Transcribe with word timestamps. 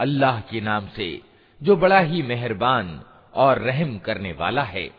अल्लाह 0.00 0.40
के 0.40 0.60
नाम 0.60 0.88
से 0.88 1.20
जो 1.62 1.76
बड़ा 1.76 2.00
ही 2.00 2.22
मेहरबान 2.22 3.04
और 3.34 3.58
रहम 3.58 3.98
करने 3.98 4.32
वाला 4.32 4.62
है। 4.62 4.90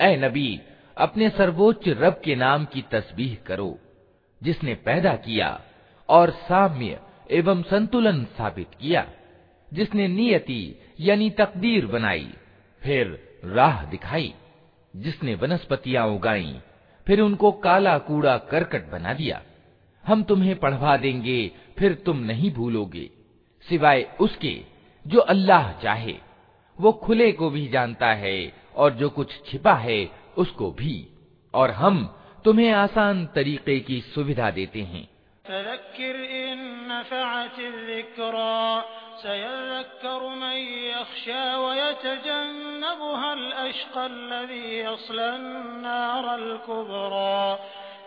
ए 0.00 0.16
नबी, 0.16 0.60
अपने 0.98 1.30
सर्वोच्च 1.30 1.88
रब 1.88 2.20
के 2.24 2.34
नाम 2.34 2.64
की 2.64 2.82
तस्बीह 2.82 3.36
करो, 3.46 3.78
जिसने 4.42 4.74
पैदा 4.74 5.16
किया 5.16 5.60
और 6.08 6.30
साम्य 6.30 7.00
एवं 7.30 7.62
संतुलन 7.62 8.24
साबित 8.24 8.68
किया, 8.80 9.06
जिसने 9.72 10.08
नियति 10.08 10.94
यानी 11.00 11.30
तकदीर 11.30 11.86
बनाई, 11.86 12.34
फिर 12.82 13.36
राह 13.44 13.84
दिखाई, 13.84 14.34
जिसने 14.96 15.34
वनस्पतियाँ 15.34 16.06
उगाई, 16.06 16.60
फिर 17.06 17.20
उनको 17.20 17.52
काला 17.52 17.98
कूड़ा 17.98 18.38
करकट 18.38 18.90
बना 18.90 19.12
दिया। 19.12 19.42
हम 20.06 20.22
तुम्हें 20.22 20.58
पढ़वा 20.58 20.96
देंगे, 20.96 21.50
फिर 21.78 21.94
तुम 21.94 22.16
नहीं 22.16 22.52
भूलोगे। 22.52 23.10
सिवाय 23.68 24.16
उसके, 24.20 24.62
जो 25.06 25.20
अल्लाह 25.20 25.72
चाहे, 25.72 26.16
वो 26.80 26.92
खुले 26.92 27.32
को 27.32 27.50
भी 27.50 27.68
जानता 27.68 28.06
है, 28.06 28.52
और 28.76 28.90
जो 28.90 29.08
कुछ 29.08 29.50
छिपा 29.50 29.74
है, 29.74 30.10
उसको 30.38 30.70
भी। 30.70 31.08
और 31.54 31.70
हम 31.70 32.20
तुम्हें 32.44 32.72
आसान 32.72 33.26
तरीके 33.26 33.80
की 33.80 34.00
सुविधा 34.00 34.50
देते 34.50 34.80
हैं। 34.80 35.08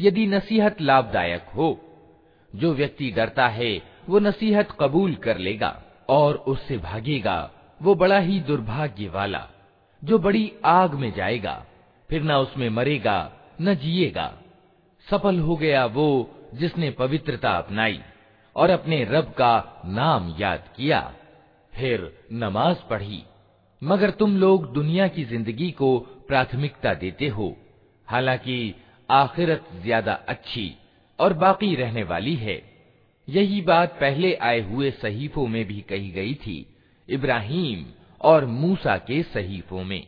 यदि 0.00 0.26
नसीहत 0.26 0.80
लाभदायक 0.80 1.46
हो, 1.56 1.68
जो 2.50 2.72
व्यक्ति 2.74 3.10
डरता 3.10 3.48
है, 3.48 3.82
वो 4.08 4.18
नसीहत 4.18 4.76
कबूल 4.80 5.14
कर 5.14 5.38
लेगा 5.38 5.82
और 6.08 6.34
उससे 6.34 6.78
भागेगा। 6.78 7.38
वो 7.82 7.94
बड़ा 7.94 8.18
ही 8.18 8.40
दुर्भाग्य 8.40 9.08
वाला 9.08 9.46
जो 10.02 10.18
बड़ी 10.18 10.52
आग 10.64 10.94
में 10.94 11.12
जाएगा, 11.12 11.64
फिर 12.10 12.22
न 12.22 12.32
उसमें 12.32 12.68
मरेगा, 12.70 13.32
न 13.60 13.74
जिएगा। 13.74 14.32
सफल 15.06 15.38
हो 15.38 15.56
गया 15.56 15.84
वो 15.86 16.30
जिसने 16.54 16.90
पवित्रता 16.90 17.50
अपनाई 17.50 18.00
और 18.56 18.70
अपने 18.70 19.04
रब 19.04 19.32
का 19.38 19.82
नाम 19.86 20.34
याद 20.38 20.64
किया, 20.76 21.00
फिर 21.72 22.12
नमाज़ 22.32 22.78
पढ़ी। 22.90 23.22
मगर 23.82 24.10
तुम 24.10 24.36
लोग 24.36 24.72
दुनिया 24.72 25.08
की 25.08 25.24
ज़िंदगी 25.24 25.70
को 25.70 25.98
प्राथमिकता 26.28 26.94
देते 26.94 27.28
हो, 27.28 27.56
हालाँकि 28.06 28.74
आखिरत 29.10 29.68
ज़्यादा 29.82 30.12
अच्छी 30.28 30.72
और 31.18 31.32
बाकी 31.32 31.74
रहने 31.74 32.02
वाली 32.02 32.34
है। 32.34 32.62
यही 33.28 33.60
बात 33.60 33.96
पहले 34.00 34.34
आए 34.34 34.60
हुए 34.60 34.90
सहीफों 34.90 35.46
में 35.46 35.64
भी 35.64 35.80
कही 35.80 36.10
गई 36.10 36.34
थी, 36.34 36.66
इब्राहिम 37.08 37.86
और 38.20 38.44
मूसा 38.46 38.96
के 38.98 39.22
सहीफों 39.22 39.84
में। 39.84 40.06